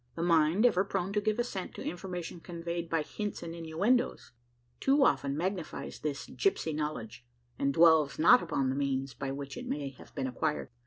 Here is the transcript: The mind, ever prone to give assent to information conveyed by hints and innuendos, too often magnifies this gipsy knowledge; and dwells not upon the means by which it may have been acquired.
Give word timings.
The 0.15 0.23
mind, 0.23 0.65
ever 0.65 0.83
prone 0.83 1.13
to 1.13 1.21
give 1.21 1.37
assent 1.37 1.75
to 1.75 1.83
information 1.83 2.39
conveyed 2.39 2.89
by 2.89 3.03
hints 3.03 3.43
and 3.43 3.53
innuendos, 3.53 4.31
too 4.79 5.05
often 5.05 5.37
magnifies 5.37 5.99
this 5.99 6.25
gipsy 6.25 6.73
knowledge; 6.73 7.23
and 7.59 7.71
dwells 7.71 8.17
not 8.17 8.41
upon 8.41 8.69
the 8.69 8.75
means 8.75 9.13
by 9.13 9.31
which 9.31 9.57
it 9.57 9.67
may 9.67 9.89
have 9.89 10.15
been 10.15 10.25
acquired. 10.25 10.69